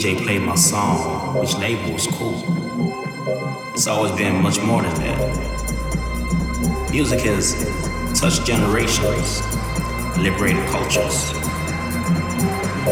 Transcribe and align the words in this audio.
DJ 0.00 0.16
played 0.16 0.40
my 0.40 0.54
song, 0.54 1.38
which 1.38 1.54
label 1.58 1.92
was 1.92 2.06
cool. 2.06 2.42
It's 3.74 3.86
always 3.86 4.12
been 4.12 4.42
much 4.42 4.58
more 4.62 4.80
than 4.80 4.94
that. 4.94 5.20
Music 6.90 7.20
has 7.20 7.52
touched 8.18 8.46
generations, 8.46 9.42
liberated 10.16 10.66
cultures, 10.70 11.34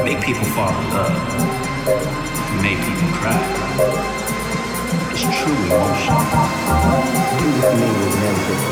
made 0.05 0.23
people 0.23 0.45
fall 0.53 0.69
in 0.69 0.91
love, 0.93 1.17
made 2.61 2.77
people 2.77 3.09
cry. 3.17 3.41
It's 5.11 5.23
true 5.41 5.57
emotion. 5.65 6.13
Music 7.73 7.97
was 8.05 8.17
never 8.21 8.43
just 8.49 8.69